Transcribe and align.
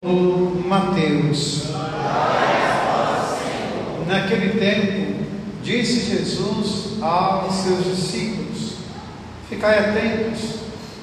Mateus. 0.00 1.70
Naquele 4.06 4.60
tempo, 4.60 5.24
disse 5.60 6.10
Jesus 6.10 7.02
aos 7.02 7.52
seus 7.52 7.84
discípulos: 7.84 8.74
Ficai 9.48 9.76
atentos, 9.80 10.60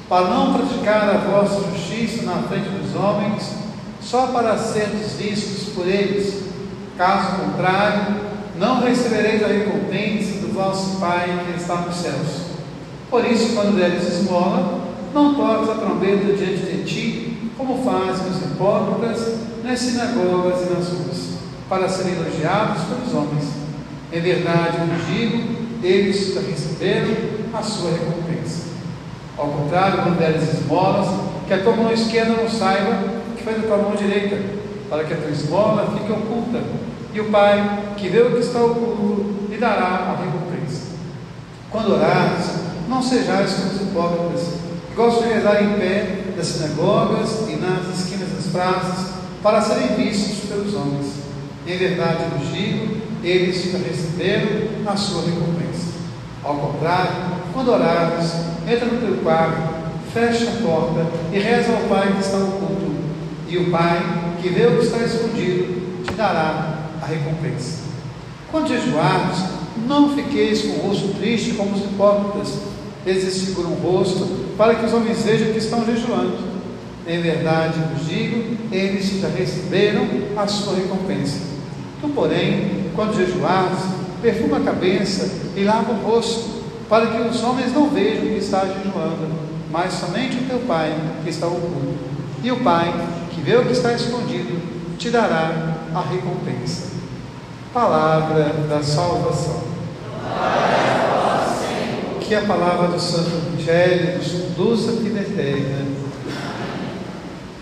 para 0.07 0.29
não 0.29 0.53
praticar 0.53 1.09
a 1.09 1.17
vossa 1.17 1.69
justiça 1.71 2.23
na 2.23 2.43
frente 2.43 2.69
dos 2.69 2.95
homens, 2.95 3.55
só 3.99 4.27
para 4.27 4.57
serdes 4.57 5.11
vistos 5.17 5.73
por 5.73 5.85
eles. 5.85 6.45
Caso 6.97 7.41
contrário, 7.41 8.15
não 8.57 8.79
recebereis 8.79 9.43
a 9.43 9.47
recompensa 9.47 10.39
do 10.39 10.53
vosso 10.53 11.01
Pai 11.01 11.43
que 11.45 11.59
está 11.59 11.81
nos 11.81 11.97
céus. 11.97 12.45
Por 13.09 13.25
isso, 13.25 13.55
quando 13.55 13.75
deres 13.75 14.07
esmola, 14.07 14.85
não 15.13 15.35
toques 15.35 15.69
a 15.69 15.75
trombeta 15.75 16.31
diante 16.31 16.65
de 16.65 16.83
ti, 16.85 17.34
como 17.57 17.83
fazem 17.83 18.31
os 18.31 18.41
hipócritas 18.41 19.35
nas 19.63 19.79
sinagogas 19.79 20.61
e 20.61 20.73
nas 20.73 20.89
ruas, 20.89 21.35
para 21.69 21.89
serem 21.89 22.13
elogiados 22.13 22.83
pelos 22.83 23.13
homens. 23.13 23.45
Em 24.11 24.21
verdade, 24.21 24.77
vos 24.77 25.07
digo, 25.07 25.55
eles 25.81 26.35
receberam 26.35 27.15
a 27.53 27.61
sua 27.61 27.91
recompensa. 27.91 28.65
Ao 29.37 29.47
contrário, 29.47 30.03
quando 30.03 30.19
deres 30.19 30.53
esmolas, 30.53 31.07
que 31.47 31.53
a 31.53 31.63
tua 31.63 31.75
mão 31.75 31.91
esquerda 31.91 32.41
não 32.41 32.49
saiba 32.49 33.15
que 33.35 33.43
faz 33.43 33.59
a 33.59 33.67
tua 33.67 33.77
mão 33.77 33.95
direita, 33.95 34.37
para 34.89 35.03
que 35.03 35.13
a 35.13 35.17
tua 35.17 35.31
esmola 35.31 35.93
fique 35.97 36.11
oculta, 36.11 36.61
e 37.13 37.19
o 37.19 37.31
Pai, 37.31 37.93
que 37.97 38.09
vê 38.09 38.21
o 38.21 38.31
que 38.31 38.39
está 38.39 38.59
oculto, 38.59 39.47
lhe 39.49 39.57
dará 39.57 39.85
a 39.85 40.17
recompensa. 40.17 40.95
Quando 41.71 41.93
orares, 41.93 42.45
não 42.87 43.01
sejais 43.01 43.53
como 43.53 43.73
os 43.73 43.81
hipócritas, 43.81 44.53
que 44.89 44.95
gostam 44.95 45.27
de 45.27 45.33
rezar 45.33 45.63
em 45.63 45.79
pé 45.79 46.24
das 46.35 46.47
sinagogas 46.47 47.47
e 47.49 47.55
nas 47.55 47.97
esquinas 47.97 48.29
das 48.31 48.45
praças, 48.51 49.15
para 49.41 49.61
serem 49.61 49.95
vistos 49.95 50.49
pelos 50.49 50.73
homens. 50.73 51.13
Em 51.67 51.77
verdade 51.77 52.25
vos 52.37 52.53
digo, 52.53 52.97
eles 53.23 53.71
receberam 53.73 54.67
a 54.85 54.95
sua 54.95 55.21
recompensa. 55.21 55.93
Ao 56.43 56.55
contrário, 56.55 57.11
quando 57.53 57.71
orares, 57.71 58.31
entra 58.67 58.85
no 58.85 59.01
teu 59.01 59.17
quarto, 59.23 59.75
fecha 60.13 60.49
a 60.49 60.61
porta 60.61 61.05
e 61.33 61.39
reza 61.39 61.73
ao 61.73 61.89
Pai 61.89 62.13
que 62.13 62.21
está 62.21 62.37
oculto, 62.37 62.93
e 63.47 63.57
o 63.57 63.71
Pai, 63.71 63.99
que 64.41 64.49
vê 64.49 64.67
o 64.67 64.77
que 64.77 64.85
está 64.85 64.99
escondido, 64.99 66.03
te 66.03 66.13
dará 66.13 66.79
a 67.01 67.05
recompensa. 67.05 67.79
Quando 68.51 68.67
jejuardes, 68.67 69.43
não 69.87 70.15
fiqueis 70.15 70.61
com 70.61 70.73
o 70.73 70.87
rosto 70.87 71.15
triste 71.19 71.53
como 71.53 71.75
os 71.75 71.83
hipócritas, 71.83 72.59
eles 73.05 73.23
desfiguram 73.25 73.71
o 73.71 73.75
rosto 73.75 74.44
para 74.57 74.75
que 74.75 74.85
os 74.85 74.93
homens 74.93 75.21
vejam 75.23 75.51
que 75.51 75.59
estão 75.59 75.85
jejuando. 75.85 76.37
Em 77.07 77.21
verdade 77.21 77.79
vos 77.93 78.07
digo, 78.07 78.57
eles 78.71 79.21
já 79.21 79.27
receberam 79.27 80.07
a 80.35 80.47
sua 80.47 80.75
recompensa. 80.75 81.39
Tu, 82.01 82.09
porém, 82.09 82.85
quando 82.95 83.15
jejuares, 83.15 83.79
perfuma 84.21 84.57
a 84.57 84.61
cabeça 84.61 85.29
e 85.55 85.63
lava 85.63 85.91
o 85.91 86.03
rosto, 86.03 86.63
para 86.89 87.07
que 87.07 87.21
os 87.21 87.43
homens 87.43 87.73
não 87.73 87.89
vejam 87.89 88.27
que 88.27 88.37
estás 88.37 88.69
jejuando, 88.69 89.27
mas 89.71 89.93
somente 89.93 90.37
o 90.37 90.47
teu 90.47 90.59
Pai 90.59 90.95
que 91.23 91.29
está 91.29 91.47
oculto. 91.47 91.95
E 92.43 92.51
o 92.51 92.57
Pai, 92.61 92.93
que 93.31 93.41
vê 93.41 93.55
o 93.55 93.65
que 93.65 93.73
está 93.73 93.93
escondido, 93.93 94.59
te 94.97 95.09
dará 95.09 95.75
a 95.93 96.01
recompensa. 96.01 96.87
Palavra 97.73 98.53
da 98.69 98.81
salvação. 98.81 99.63
Que 102.27 102.33
a 102.33 102.41
palavra 102.41 102.87
do 102.87 102.99
Santo 102.99 103.29
Evangelho 103.29 104.17
nos 104.17 104.31
conduza 104.31 104.93
à 104.93 104.95
vida 104.95 105.19
eterna. 105.19 105.85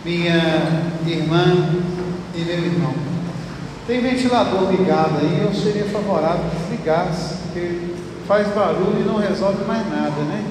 Minha 0.06 0.94
irmã 1.06 1.70
e 2.34 2.40
meu 2.40 2.60
irmão, 2.60 2.94
tem 3.86 4.00
ventilador 4.00 4.72
ligado 4.72 5.18
aí, 5.20 5.42
eu 5.44 5.54
seria 5.54 5.84
favorável 5.86 6.50
que 6.50 6.56
desligasse, 6.56 7.36
porque 7.44 7.94
faz 8.26 8.48
barulho 8.56 9.02
e 9.02 9.04
não 9.04 9.18
resolve 9.18 9.66
mais 9.66 9.86
nada, 9.90 10.22
né? 10.22 10.46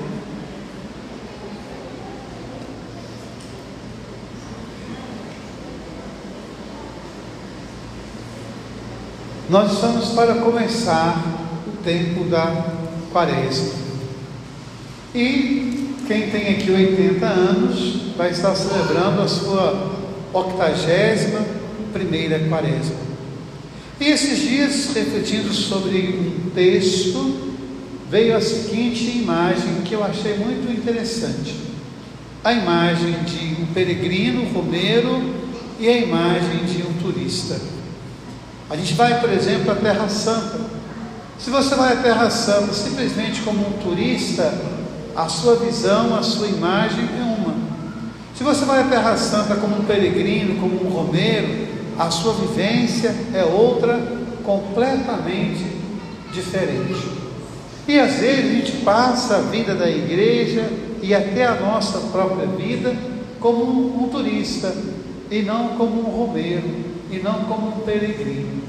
Nós 9.49 9.73
estamos 9.73 10.11
para 10.11 10.35
começar 10.35 11.17
o 11.67 11.83
tempo 11.83 12.25
da 12.25 12.67
quaresma. 13.11 13.82
E 15.15 15.95
quem 16.07 16.31
tem 16.31 16.55
aqui 16.55 16.71
80 16.71 17.27
anos 17.27 18.15
vai 18.17 18.31
estar 18.31 18.55
celebrando 18.55 19.21
a 19.21 19.29
sua 19.29 19.93
octagésima 20.33 21.41
primeira 21.93 22.39
quaresma. 22.49 22.97
E 24.01 24.07
esses 24.07 24.41
dias, 24.41 24.95
refletindo 24.95 25.53
sobre 25.53 25.99
um 25.99 26.51
texto, 26.51 27.55
veio 28.11 28.37
a 28.37 28.41
seguinte 28.41 29.19
imagem 29.19 29.83
que 29.85 29.95
eu 29.95 30.03
achei 30.03 30.37
muito 30.39 30.73
interessante. 30.73 31.57
A 32.43 32.53
imagem 32.53 33.13
de 33.25 33.63
um 33.63 33.67
peregrino 33.67 34.45
romeiro 34.53 35.35
e 35.79 35.89
a 35.89 35.99
imagem 35.99 36.65
de 36.65 36.83
um 36.83 36.93
turista. 36.95 37.61
A 38.69 38.77
gente 38.77 38.95
vai, 38.95 39.21
por 39.21 39.31
exemplo, 39.31 39.71
à 39.71 39.75
Terra 39.75 40.09
Santa. 40.09 40.59
Se 41.39 41.51
você 41.51 41.75
vai 41.75 41.93
à 41.93 41.97
Terra 41.97 42.31
Santa 42.31 42.73
simplesmente 42.73 43.43
como 43.43 43.61
um 43.61 43.73
turista, 43.73 44.53
a 45.15 45.29
sua 45.29 45.57
visão, 45.57 46.17
a 46.17 46.23
sua 46.23 46.49
imagem 46.49 47.05
é 47.05 47.23
uma. 47.23 47.55
Se 48.35 48.43
você 48.43 48.65
vai 48.65 48.81
à 48.81 48.85
Terra 48.85 49.17
Santa 49.17 49.57
como 49.57 49.77
um 49.77 49.85
peregrino, 49.85 50.61
como 50.61 50.87
um 50.87 50.91
romeiro, 50.91 51.69
a 51.99 52.11
sua 52.11 52.33
vivência 52.33 53.15
é 53.35 53.45
outra 53.45 54.01
completamente 54.45 55.65
diferente. 56.33 57.09
E 57.87 57.99
às 57.99 58.15
vezes 58.15 58.45
a 58.45 58.55
gente 58.55 58.73
passa 58.85 59.37
a 59.37 59.41
vida 59.41 59.75
da 59.75 59.91
igreja 59.91 60.69
e 61.03 61.15
até 61.15 61.47
a 61.47 61.61
nossa 61.61 61.99
própria 62.11 62.47
vida 62.47 62.95
como 63.41 63.65
um, 63.65 64.05
um 64.05 64.09
turista 64.09 64.75
e 65.31 65.43
não 65.43 65.71
como 65.71 66.01
um 66.01 66.25
romeiro 66.25 66.71
e 67.11 67.19
não 67.19 67.45
como 67.45 67.69
um 67.69 67.81
peregrino. 67.81 68.63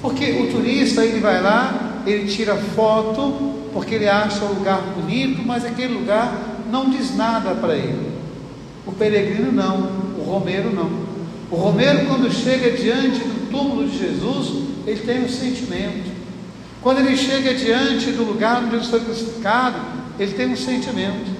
Porque 0.00 0.30
o 0.32 0.50
turista 0.50 1.04
ele 1.04 1.20
vai 1.20 1.40
lá, 1.40 2.02
ele 2.06 2.28
tira 2.28 2.56
foto 2.56 3.61
porque 3.72 3.94
ele 3.94 4.08
acha 4.08 4.44
o 4.44 4.54
lugar 4.54 4.80
bonito, 4.96 5.42
mas 5.44 5.64
aquele 5.64 5.94
lugar 5.94 6.64
não 6.70 6.90
diz 6.90 7.16
nada 7.16 7.54
para 7.54 7.74
ele. 7.74 8.12
O 8.86 8.92
peregrino 8.92 9.52
não, 9.52 9.78
o 10.18 10.22
romeiro 10.22 10.72
não. 10.72 10.90
O 11.50 11.56
romeiro, 11.56 12.06
quando 12.06 12.32
chega 12.32 12.70
diante 12.70 13.20
do 13.20 13.50
túmulo 13.50 13.86
de 13.86 13.98
Jesus, 13.98 14.68
ele 14.86 15.00
tem 15.00 15.24
um 15.24 15.28
sentimento. 15.28 16.10
Quando 16.80 16.98
ele 16.98 17.16
chega 17.16 17.54
diante 17.54 18.10
do 18.10 18.24
lugar 18.24 18.62
onde 18.64 18.76
ele 18.76 18.84
foi 18.84 19.00
crucificado, 19.00 19.76
ele 20.18 20.32
tem 20.32 20.48
um 20.48 20.56
sentimento. 20.56 21.30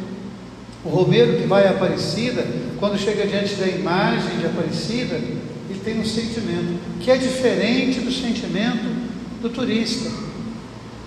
O 0.84 0.88
romeiro 0.88 1.38
que 1.38 1.47
vai 1.47 1.66
a 1.66 1.70
Aparecida, 1.70 2.47
quando 2.78 2.99
chega 2.99 3.26
diante 3.26 3.54
da 3.54 3.66
imagem 3.66 4.38
de 4.38 4.47
Aparecida, 4.47 5.14
ele 5.14 5.81
tem 5.84 6.00
um 6.00 6.04
sentimento 6.04 6.78
que 7.00 7.10
é 7.10 7.16
diferente 7.16 8.00
do 8.00 8.12
sentimento 8.12 8.84
do 9.41 9.49
turista. 9.49 10.10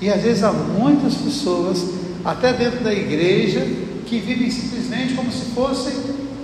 E 0.02 0.10
às 0.10 0.22
vezes 0.22 0.44
há 0.44 0.52
muitas 0.52 1.16
pessoas, 1.16 1.86
até 2.24 2.54
dentro 2.54 2.84
da 2.84 2.94
igreja, 2.94 3.66
que 4.06 4.20
vivem 4.20 4.52
simplesmente 4.52 5.14
como 5.14 5.32
se 5.32 5.46
fossem 5.54 5.94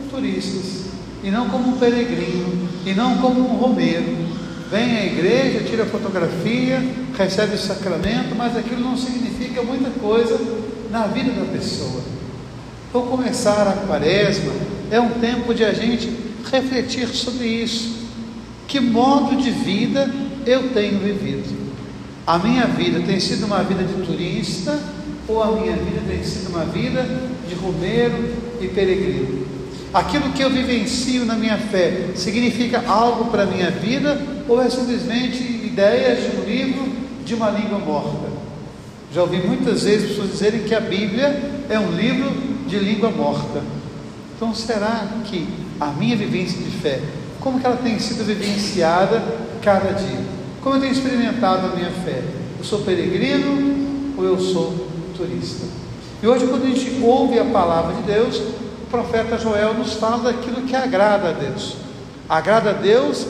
turistas, 0.09 0.85
e 1.23 1.29
não 1.29 1.49
como 1.49 1.69
um 1.69 1.77
peregrino, 1.77 2.69
e 2.85 2.93
não 2.93 3.17
como 3.17 3.39
um 3.41 3.57
romeiro. 3.57 4.31
Vem 4.69 4.97
à 4.97 5.05
igreja, 5.05 5.65
tira 5.65 5.85
fotografia, 5.85 6.81
recebe 7.17 7.55
o 7.55 7.57
sacramento, 7.57 8.33
mas 8.35 8.55
aquilo 8.55 8.81
não 8.81 8.97
significa 8.97 9.61
muita 9.61 9.89
coisa 9.99 10.39
na 10.89 11.07
vida 11.07 11.31
da 11.31 11.45
pessoa. 11.51 12.01
Vou 12.91 13.03
começar 13.03 13.67
a 13.67 13.85
quaresma, 13.85 14.51
é 14.89 14.99
um 14.99 15.09
tempo 15.19 15.53
de 15.53 15.63
a 15.63 15.73
gente 15.73 16.09
refletir 16.49 17.07
sobre 17.09 17.47
isso. 17.47 18.01
Que 18.67 18.79
modo 18.79 19.35
de 19.35 19.51
vida 19.51 20.09
eu 20.45 20.69
tenho 20.69 20.99
vivido? 20.99 21.60
A 22.25 22.37
minha 22.37 22.67
vida 22.67 22.99
tem 23.01 23.19
sido 23.19 23.45
uma 23.47 23.63
vida 23.63 23.83
de 23.83 23.93
turista 24.05 24.79
ou 25.27 25.41
a 25.41 25.51
minha 25.53 25.75
vida 25.75 26.01
tem 26.07 26.23
sido 26.23 26.49
uma 26.49 26.65
vida 26.65 27.03
de 27.47 27.55
romeiro 27.55 28.35
e 28.61 28.67
peregrino? 28.67 29.47
Aquilo 29.91 30.31
que 30.31 30.43
eu 30.43 30.49
vivencio 30.49 31.25
na 31.25 31.33
minha 31.33 31.57
fé 31.57 32.11
significa 32.15 32.83
algo 32.87 33.31
para 33.31 33.43
a 33.43 33.45
minha 33.45 33.71
vida 33.71 34.21
ou 34.47 34.61
é 34.61 34.69
simplesmente 34.69 35.41
ideias 35.41 36.19
de 36.19 36.37
um 36.37 36.43
livro 36.43 36.93
de 37.25 37.33
uma 37.33 37.49
língua 37.49 37.79
morta? 37.79 38.29
Já 39.13 39.23
ouvi 39.23 39.37
muitas 39.37 39.83
vezes 39.83 40.09
pessoas 40.09 40.31
dizerem 40.31 40.61
que 40.61 40.75
a 40.75 40.79
Bíblia 40.79 41.63
é 41.69 41.79
um 41.79 41.91
livro 41.91 42.31
de 42.67 42.77
língua 42.77 43.09
morta. 43.09 43.63
Então 44.35 44.53
será 44.53 45.07
que 45.25 45.47
a 45.79 45.87
minha 45.87 46.15
vivência 46.15 46.57
de 46.57 46.69
fé, 46.77 47.01
como 47.39 47.59
que 47.59 47.65
ela 47.65 47.77
tem 47.77 47.99
sido 47.99 48.23
vivenciada 48.23 49.21
cada 49.61 49.91
dia? 49.91 50.40
Como 50.61 50.75
eu 50.75 50.79
tenho 50.79 50.93
experimentado 50.93 51.67
a 51.67 51.75
minha 51.75 51.89
fé? 51.89 52.21
Eu 52.59 52.63
sou 52.63 52.81
peregrino 52.81 54.15
ou 54.15 54.23
eu 54.23 54.39
sou 54.39 54.87
turista? 55.17 55.65
E 56.21 56.27
hoje, 56.27 56.45
quando 56.45 56.65
a 56.65 56.67
gente 56.67 57.01
ouve 57.03 57.39
a 57.39 57.45
palavra 57.45 57.95
de 57.95 58.03
Deus, 58.03 58.37
o 58.37 58.87
profeta 58.91 59.39
Joel 59.39 59.73
nos 59.73 59.93
fala 59.93 60.31
daquilo 60.31 60.61
que 60.61 60.75
agrada 60.75 61.29
a 61.29 61.31
Deus. 61.31 61.77
Agrada 62.29 62.69
a 62.69 62.73
Deus 62.73 63.25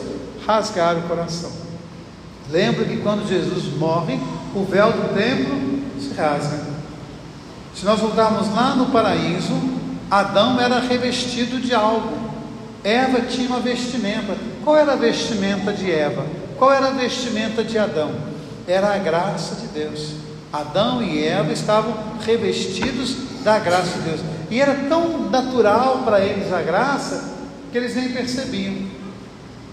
rasgar 0.46 0.98
o 0.98 1.04
coração. 1.04 1.52
Lembra 2.50 2.84
que 2.84 2.98
quando 2.98 3.26
Jesus 3.26 3.78
morre, 3.78 4.20
o 4.54 4.66
véu 4.66 4.92
do 4.92 5.14
templo 5.16 5.80
se 6.02 6.14
rasga. 6.14 6.60
Se 7.74 7.86
nós 7.86 8.02
voltarmos 8.02 8.54
lá 8.54 8.76
no 8.76 8.88
paraíso, 8.88 9.54
Adão 10.10 10.60
era 10.60 10.80
revestido 10.80 11.62
de 11.62 11.74
algo. 11.74 12.12
Eva 12.84 13.22
tinha 13.22 13.48
uma 13.48 13.62
vestimenta. 13.62 14.36
Qual 14.66 14.76
era 14.76 14.92
a 14.92 14.98
vestimenta 14.98 15.72
de 15.72 15.90
Eva? 15.90 16.41
Qual 16.62 16.72
era 16.72 16.90
a 16.90 16.92
vestimenta 16.92 17.64
de 17.64 17.76
Adão? 17.76 18.14
Era 18.68 18.94
a 18.94 18.98
graça 19.00 19.56
de 19.56 19.66
Deus. 19.70 20.12
Adão 20.54 21.02
e 21.02 21.26
Eva 21.26 21.52
estavam 21.52 21.92
revestidos 22.24 23.16
da 23.44 23.58
graça 23.58 23.98
de 23.98 24.02
Deus. 24.02 24.22
E 24.52 24.62
era 24.62 24.76
tão 24.88 25.28
natural 25.32 26.04
para 26.06 26.24
eles 26.24 26.54
a 26.54 26.62
graça 26.62 27.34
que 27.72 27.78
eles 27.80 27.96
nem 27.96 28.10
percebiam. 28.10 28.76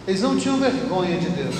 Eles 0.06 0.22
não 0.22 0.38
tinham 0.38 0.56
vergonha 0.56 1.18
de 1.18 1.28
Deus, 1.28 1.56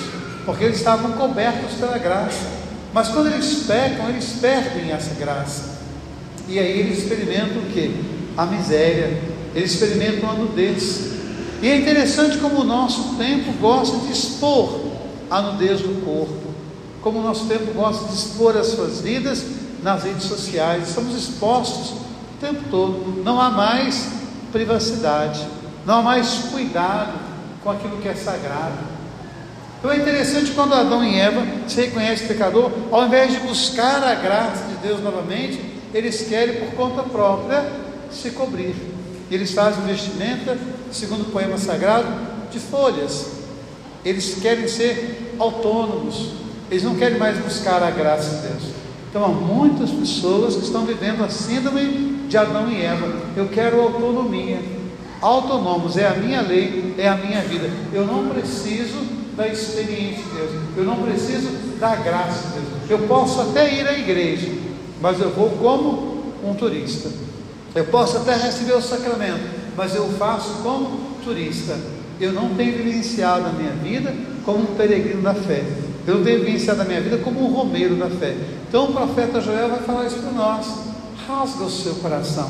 porque 0.47 0.63
eles 0.63 0.77
estavam 0.77 1.11
cobertos 1.11 1.73
pela 1.75 1.99
graça. 1.99 2.47
Mas 2.91 3.09
quando 3.09 3.27
eles 3.27 3.65
pecam, 3.67 4.09
eles 4.09 4.33
perdem 4.41 4.91
essa 4.93 5.13
graça. 5.13 5.77
E 6.47 6.57
aí 6.57 6.79
eles 6.79 7.03
experimentam 7.03 7.61
o 7.61 7.65
que? 7.71 8.03
A 8.35 8.47
miséria, 8.47 9.21
eles 9.53 9.73
experimentam 9.73 10.27
a 10.27 10.33
nudez. 10.33 11.19
E 11.61 11.67
é 11.67 11.77
interessante 11.77 12.39
como 12.39 12.61
o 12.61 12.63
nosso 12.63 13.13
tempo 13.13 13.51
gosta 13.61 13.95
de 14.07 14.11
expor 14.11 14.88
a 15.29 15.41
nudez 15.41 15.81
do 15.81 16.03
corpo, 16.03 16.53
como 17.01 17.19
o 17.19 17.23
nosso 17.23 17.45
tempo 17.45 17.73
gosta 17.73 18.07
de 18.07 18.13
expor 18.13 18.57
as 18.57 18.67
suas 18.67 19.01
vidas 19.01 19.43
nas 19.83 20.03
redes 20.03 20.23
sociais. 20.23 20.89
Estamos 20.89 21.15
expostos 21.15 21.91
o 21.91 22.39
tempo 22.41 22.61
todo. 22.69 23.23
Não 23.23 23.39
há 23.39 23.49
mais 23.49 24.09
privacidade, 24.51 25.45
não 25.85 25.99
há 25.99 26.01
mais 26.01 26.29
cuidado 26.51 27.13
com 27.63 27.71
aquilo 27.71 27.97
que 27.97 28.07
é 28.07 28.15
sagrado. 28.15 28.99
Então 29.79 29.91
é 29.91 29.97
interessante 29.97 30.51
quando 30.51 30.73
Adão 30.73 31.03
e 31.03 31.17
Eva 31.17 31.45
se 31.67 31.79
reconhecem 31.79 32.27
pecador, 32.27 32.69
ao 32.91 33.05
invés 33.05 33.31
de 33.31 33.39
buscar 33.39 34.03
a 34.03 34.15
graça 34.15 34.65
de 34.65 34.75
Deus 34.87 35.01
novamente, 35.01 35.63
eles 35.93 36.27
querem 36.27 36.59
por 36.59 36.75
conta 36.75 37.03
própria 37.03 37.65
se 38.11 38.31
cobrir. 38.31 38.75
Eles 39.31 39.53
fazem 39.53 39.83
vestimenta, 39.85 40.57
segundo 40.91 41.21
o 41.21 41.31
poema 41.31 41.57
sagrado, 41.57 42.07
de 42.51 42.59
folhas. 42.59 43.38
Eles 44.03 44.35
querem 44.41 44.67
ser 44.67 45.35
autônomos, 45.37 46.31
eles 46.69 46.83
não 46.83 46.95
querem 46.95 47.17
mais 47.17 47.37
buscar 47.37 47.81
a 47.83 47.91
graça 47.91 48.37
de 48.37 48.47
Deus. 48.47 48.63
Então 49.09 49.25
há 49.25 49.29
muitas 49.29 49.89
pessoas 49.89 50.55
que 50.55 50.63
estão 50.63 50.85
vivendo 50.85 51.23
a 51.23 51.29
síndrome 51.29 52.27
de 52.27 52.37
Adão 52.37 52.71
e 52.71 52.81
Eva. 52.81 53.11
Eu 53.35 53.47
quero 53.49 53.81
autonomia. 53.81 54.59
Autônomos 55.19 55.97
é 55.97 56.07
a 56.07 56.13
minha 56.13 56.41
lei, 56.41 56.93
é 56.97 57.07
a 57.07 57.15
minha 57.15 57.41
vida. 57.41 57.69
Eu 57.91 58.05
não 58.05 58.29
preciso 58.29 58.99
da 59.35 59.47
experiência 59.47 60.23
de 60.23 60.29
Deus. 60.29 60.51
Eu 60.77 60.83
não 60.83 60.97
preciso 61.01 61.49
da 61.79 61.95
graça 61.95 62.49
de 62.49 62.53
Deus. 62.53 62.89
Eu 62.89 62.99
posso 63.07 63.41
até 63.41 63.73
ir 63.73 63.87
à 63.87 63.97
igreja, 63.97 64.47
mas 65.01 65.19
eu 65.19 65.31
vou 65.31 65.49
como 65.51 66.33
um 66.43 66.53
turista. 66.53 67.09
Eu 67.73 67.85
posso 67.85 68.17
até 68.17 68.35
receber 68.35 68.73
o 68.73 68.81
sacramento, 68.81 69.41
mas 69.75 69.95
eu 69.95 70.07
faço 70.17 70.61
como 70.61 70.99
turista. 71.23 71.77
Eu 72.19 72.33
não 72.33 72.49
tenho 72.55 72.77
vivenciado 72.77 73.45
a 73.45 73.49
minha 73.49 73.71
vida 73.71 74.13
como 74.45 74.59
um 74.59 74.75
peregrino 74.75 75.21
da 75.21 75.33
fé. 75.33 75.63
Eu 76.05 76.15
não 76.15 76.23
tenho 76.23 76.43
vivenciado 76.43 76.81
a 76.81 76.85
minha 76.85 76.99
vida 76.99 77.17
como 77.19 77.43
um 77.43 77.53
romeiro 77.53 77.95
da 77.95 78.09
fé. 78.09 78.35
Então 78.67 78.85
o 78.85 78.93
profeta 78.93 79.39
Joel 79.39 79.69
vai 79.69 79.79
falar 79.79 80.05
isso 80.05 80.17
para 80.17 80.31
nós. 80.31 80.67
Rasga 81.27 81.63
o 81.63 81.69
seu 81.69 81.95
coração. 81.95 82.49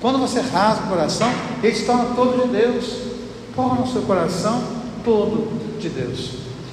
Quando 0.00 0.18
você 0.18 0.40
rasga 0.40 0.84
o 0.84 0.88
coração, 0.88 1.30
ele 1.62 1.74
se 1.74 1.84
torna 1.84 2.14
todo 2.14 2.42
de 2.42 2.48
Deus. 2.56 2.84
Torna 3.54 3.82
o 3.82 3.86
seu 3.86 4.02
coração 4.02 4.62
todo 5.04 5.78
de 5.78 5.88
Deus. 5.88 6.30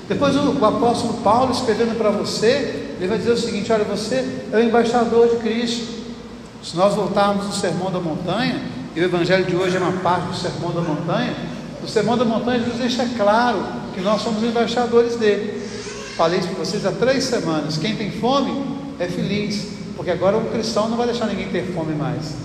Depois 0.07 0.35
o, 0.35 0.51
o 0.51 0.65
apóstolo 0.65 1.15
Paulo, 1.21 1.51
escrevendo 1.51 1.97
para 1.97 2.11
você, 2.11 2.93
ele 2.97 3.07
vai 3.07 3.17
dizer 3.17 3.31
o 3.31 3.37
seguinte: 3.37 3.71
olha, 3.71 3.83
você 3.83 4.43
é 4.51 4.57
o 4.57 4.61
embaixador 4.61 5.29
de 5.29 5.37
Cristo. 5.37 5.95
Se 6.63 6.75
nós 6.75 6.95
voltarmos 6.95 7.45
no 7.45 7.53
Sermão 7.53 7.91
da 7.91 7.99
Montanha, 7.99 8.59
e 8.95 8.99
o 8.99 9.03
Evangelho 9.03 9.45
de 9.45 9.55
hoje 9.55 9.75
é 9.75 9.79
uma 9.79 9.91
parte 10.01 10.27
do 10.27 10.35
Sermão 10.35 10.71
da 10.71 10.81
Montanha, 10.81 11.33
no 11.81 11.87
Sermão 11.87 12.17
da 12.17 12.25
Montanha 12.25 12.59
Jesus 12.59 12.77
deixa 12.77 13.05
claro 13.17 13.63
que 13.93 14.01
nós 14.01 14.21
somos 14.21 14.43
embaixadores 14.43 15.15
dele. 15.15 15.61
Falei 16.15 16.39
isso 16.39 16.47
para 16.49 16.65
vocês 16.65 16.85
há 16.85 16.91
três 16.91 17.23
semanas. 17.25 17.77
Quem 17.77 17.95
tem 17.95 18.11
fome 18.11 18.53
é 18.99 19.07
feliz, 19.07 19.67
porque 19.95 20.11
agora 20.11 20.37
o 20.37 20.49
cristão 20.49 20.89
não 20.89 20.97
vai 20.97 21.07
deixar 21.07 21.27
ninguém 21.27 21.49
ter 21.49 21.73
fome 21.73 21.93
mais. 21.93 22.35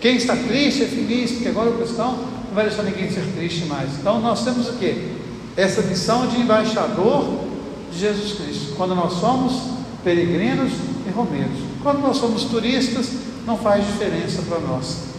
Quem 0.00 0.16
está 0.16 0.36
triste 0.36 0.82
é 0.82 0.86
feliz, 0.86 1.32
porque 1.32 1.48
agora 1.48 1.70
o 1.70 1.78
cristão 1.78 2.12
não 2.48 2.54
vai 2.54 2.66
deixar 2.66 2.82
ninguém 2.82 3.10
ser 3.10 3.24
triste 3.36 3.66
mais. 3.66 3.90
Então 4.00 4.20
nós 4.20 4.44
temos 4.44 4.68
o 4.68 4.72
que? 4.74 5.12
Essa 5.56 5.82
missão 5.82 6.26
de 6.26 6.40
embaixador 6.40 7.44
de 7.90 7.98
Jesus 7.98 8.32
Cristo. 8.32 8.74
Quando 8.76 8.94
nós 8.94 9.14
somos 9.14 9.74
peregrinos 10.04 10.72
e 11.06 11.10
romeiros. 11.10 11.58
Quando 11.82 12.00
nós 12.00 12.18
somos 12.18 12.44
turistas, 12.44 13.08
não 13.46 13.56
faz 13.56 13.84
diferença 13.86 14.42
para 14.42 14.60
nós. 14.60 15.13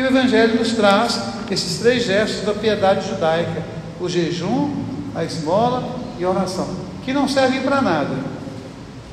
E 0.00 0.02
o 0.02 0.06
Evangelho 0.06 0.58
nos 0.58 0.72
traz 0.72 1.20
esses 1.50 1.78
três 1.78 2.06
gestos 2.06 2.46
da 2.46 2.54
piedade 2.54 3.06
judaica: 3.06 3.62
o 4.00 4.08
jejum, 4.08 4.74
a 5.14 5.22
esmola 5.22 5.94
e 6.18 6.24
a 6.24 6.30
oração, 6.30 6.66
que 7.04 7.12
não 7.12 7.28
servem 7.28 7.60
para 7.60 7.82
nada. 7.82 8.16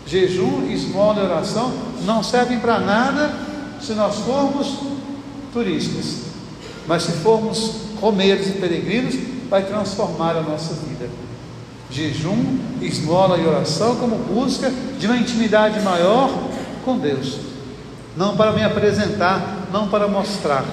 Jejum, 0.05 0.71
esmola 0.71 1.21
e 1.21 1.25
oração 1.25 1.73
não 2.05 2.23
servem 2.23 2.57
para 2.61 2.79
nada 2.79 3.33
se 3.81 3.91
nós 3.95 4.15
formos 4.19 4.77
turistas, 5.51 6.21
mas 6.87 7.03
se 7.03 7.11
formos 7.11 7.81
romeiros 7.99 8.47
e 8.47 8.51
peregrinos, 8.51 9.15
vai 9.49 9.63
transformar 9.63 10.37
a 10.37 10.41
nossa 10.41 10.73
vida. 10.73 11.09
Jejum, 11.91 12.59
esmola 12.81 13.37
e 13.37 13.45
oração 13.45 13.97
como 13.97 14.15
busca 14.15 14.71
de 14.97 15.05
uma 15.05 15.17
intimidade 15.17 15.81
maior 15.81 16.31
com 16.85 16.97
Deus 16.97 17.57
não 18.17 18.35
para 18.35 18.51
me 18.51 18.63
apresentar, 18.63 19.56
não 19.71 19.87
para 19.89 20.07
mostrar. 20.07 20.65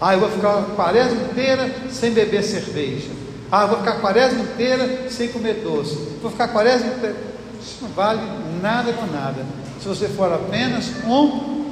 Ah, 0.00 0.14
eu 0.14 0.20
vou 0.20 0.30
ficar 0.30 0.58
a 0.58 0.62
quaresma 0.62 1.22
inteira 1.22 1.72
sem 1.90 2.10
beber 2.10 2.42
cerveja. 2.42 3.10
Ah, 3.50 3.62
eu 3.62 3.68
vou 3.68 3.78
ficar 3.78 3.92
a 3.92 4.00
quaresma 4.00 4.40
inteira 4.40 5.08
sem 5.08 5.28
comer 5.28 5.62
doce. 5.62 5.96
Vou 6.20 6.30
ficar 6.30 6.44
a 6.44 6.48
quaresma 6.48 6.88
inteira. 6.88 7.16
Isso 7.60 7.78
não 7.82 7.90
vale 7.90 8.20
nada 8.60 8.92
com 8.92 9.06
nada. 9.06 9.44
Se 9.80 9.86
você 9.86 10.08
for 10.08 10.32
apenas 10.32 10.90
um 11.06 11.66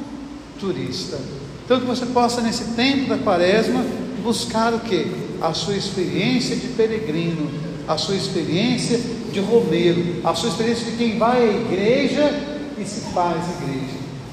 turista. 0.58 1.18
Então 1.64 1.80
que 1.80 1.86
você 1.86 2.06
possa, 2.06 2.40
nesse 2.40 2.74
tempo 2.74 3.08
da 3.08 3.18
quaresma, 3.18 3.84
buscar 4.22 4.74
o 4.74 4.80
que? 4.80 5.30
A 5.40 5.54
sua 5.54 5.74
experiência 5.74 6.54
de 6.54 6.68
peregrino, 6.68 7.50
a 7.88 7.96
sua 7.96 8.14
experiência 8.14 9.00
de 9.32 9.40
romeiro, 9.40 10.20
a 10.22 10.34
sua 10.34 10.50
experiência 10.50 10.84
de 10.84 10.96
quem 10.96 11.18
vai 11.18 11.42
à 11.42 11.52
igreja 11.52 12.30
e 12.78 12.84
se 12.84 13.12
faz 13.12 13.38
igreja 13.60 13.89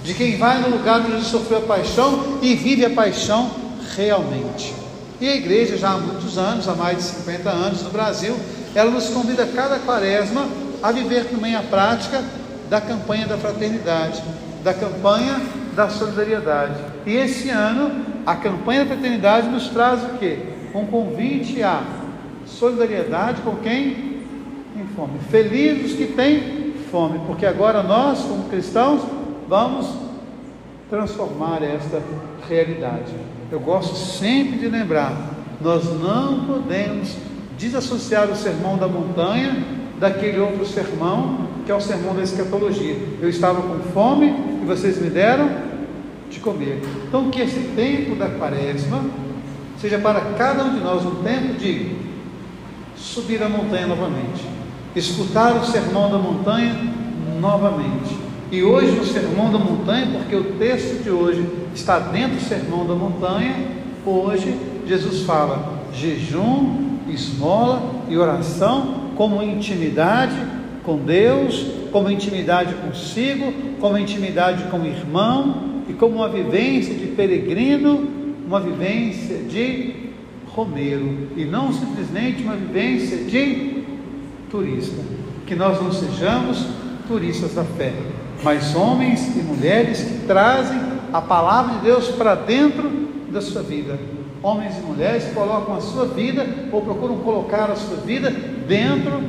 de 0.07 0.13
quem 0.13 0.37
vai 0.37 0.61
no 0.61 0.69
lugar 0.69 1.01
onde 1.01 1.25
sofreu 1.25 1.57
a 1.57 1.61
paixão 1.63 2.39
e 2.41 2.55
vive 2.55 2.85
a 2.85 2.89
paixão 2.89 3.51
realmente. 3.93 4.73
E 5.19 5.27
a 5.27 5.35
igreja, 5.35 5.75
já 5.75 5.89
há 5.89 5.97
muitos 5.97 6.37
anos, 6.37 6.65
há 6.69 6.73
mais 6.75 6.99
de 6.99 7.03
50 7.03 7.49
anos 7.49 7.83
no 7.83 7.89
Brasil, 7.89 8.33
ela 8.73 8.89
nos 8.89 9.09
convida 9.09 9.45
cada 9.47 9.79
quaresma 9.79 10.47
a 10.81 10.93
viver 10.93 11.25
também 11.25 11.55
a 11.55 11.61
prática 11.61 12.23
da 12.69 12.79
campanha 12.79 13.27
da 13.27 13.37
fraternidade, 13.37 14.23
da 14.63 14.73
campanha 14.73 15.41
da 15.75 15.89
solidariedade. 15.89 16.79
E 17.05 17.13
esse 17.13 17.49
ano, 17.49 18.05
a 18.25 18.33
campanha 18.33 18.85
da 18.85 18.93
fraternidade 18.93 19.49
nos 19.49 19.67
traz 19.67 20.01
o 20.03 20.17
quê? 20.19 20.39
Um 20.73 20.85
convite 20.85 21.61
à 21.61 21.83
solidariedade 22.45 23.41
com 23.41 23.57
quem 23.57 24.23
tem 24.73 24.87
fome. 24.95 25.19
Felizes 25.29 25.97
que 25.97 26.05
têm 26.13 26.75
fome, 26.89 27.19
porque 27.27 27.45
agora 27.45 27.83
nós, 27.83 28.19
como 28.19 28.45
cristãos, 28.45 29.16
vamos 29.47 29.87
transformar 30.89 31.63
esta 31.63 32.01
realidade. 32.47 33.13
Eu 33.51 33.59
gosto 33.59 33.95
sempre 33.95 34.57
de 34.57 34.67
lembrar: 34.67 35.15
nós 35.61 35.85
não 35.85 36.45
podemos 36.45 37.15
desassociar 37.57 38.29
o 38.29 38.35
sermão 38.35 38.77
da 38.77 38.87
montanha 38.87 39.55
daquele 39.99 40.39
outro 40.39 40.65
sermão, 40.65 41.47
que 41.65 41.71
é 41.71 41.75
o 41.75 41.81
sermão 41.81 42.15
da 42.15 42.21
escatologia. 42.21 42.95
Eu 43.21 43.29
estava 43.29 43.61
com 43.61 43.79
fome 43.91 44.27
e 44.61 44.65
vocês 44.65 45.01
me 45.01 45.09
deram 45.09 45.49
de 46.29 46.39
comer. 46.39 46.81
Então, 47.07 47.31
que 47.31 47.41
esse 47.41 47.59
tempo 47.75 48.15
da 48.15 48.29
quaresma 48.29 49.03
seja 49.79 49.97
para 49.97 50.21
cada 50.37 50.65
um 50.65 50.75
de 50.75 50.79
nós 50.81 51.05
um 51.05 51.23
tempo 51.23 51.53
de 51.53 51.95
subir 52.95 53.41
a 53.41 53.49
montanha 53.49 53.87
novamente, 53.87 54.43
escutar 54.95 55.55
o 55.55 55.65
sermão 55.65 56.11
da 56.11 56.17
montanha 56.17 56.75
novamente 57.39 58.06
e 58.51 58.63
hoje 58.63 58.91
no 58.91 59.03
Sermão 59.03 59.51
da 59.51 59.59
Montanha, 59.59 60.07
porque 60.13 60.35
o 60.35 60.43
texto 60.57 61.03
de 61.03 61.09
hoje 61.09 61.45
está 61.75 61.99
dentro 61.99 62.37
do 62.37 62.41
Sermão 62.41 62.85
da 62.85 62.95
Montanha, 62.95 63.55
hoje 64.05 64.55
Jesus 64.87 65.23
fala 65.23 65.83
jejum, 65.93 66.97
esmola 67.09 67.81
e 68.09 68.17
oração 68.17 69.11
como 69.17 69.41
intimidade 69.43 70.35
com 70.83 70.97
Deus, 70.97 71.65
como 71.91 72.09
intimidade 72.09 72.73
consigo, 72.75 73.51
como 73.81 73.97
intimidade 73.97 74.63
com 74.65 74.79
o 74.79 74.85
irmão 74.85 75.83
e 75.89 75.93
como 75.93 76.15
uma 76.15 76.29
vivência 76.29 76.93
de 76.93 77.07
peregrino, 77.07 78.07
uma 78.45 78.61
vivência 78.61 79.39
de 79.39 79.93
romeiro 80.47 81.29
e 81.35 81.43
não 81.43 81.73
simplesmente 81.73 82.43
uma 82.43 82.55
vivência 82.55 83.17
de 83.25 83.83
turista. 84.49 85.01
Que 85.45 85.55
nós 85.55 85.81
não 85.81 85.91
sejamos 85.91 86.65
turistas 87.07 87.53
da 87.53 87.63
fé, 87.63 87.93
mas 88.43 88.75
homens 88.75 89.35
e 89.35 89.39
mulheres 89.39 90.01
que 90.01 90.27
trazem 90.27 90.79
a 91.11 91.21
palavra 91.21 91.75
de 91.75 91.79
Deus 91.81 92.09
para 92.09 92.35
dentro 92.35 92.89
da 93.29 93.41
sua 93.41 93.61
vida. 93.61 93.99
Homens 94.41 94.77
e 94.77 94.81
mulheres 94.81 95.33
colocam 95.33 95.75
a 95.75 95.81
sua 95.81 96.05
vida 96.05 96.45
ou 96.71 96.81
procuram 96.81 97.17
colocar 97.17 97.69
a 97.71 97.75
sua 97.75 97.97
vida 97.97 98.29
dentro 98.29 99.21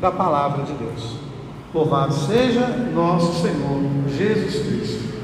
da 0.00 0.10
palavra 0.10 0.64
de 0.64 0.72
Deus. 0.72 1.16
Louvado 1.74 2.12
seja 2.12 2.66
nosso 2.92 3.42
Senhor 3.42 3.82
Jesus 4.08 4.66
Cristo. 4.66 5.19